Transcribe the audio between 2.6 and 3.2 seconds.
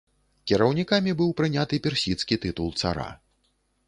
цара.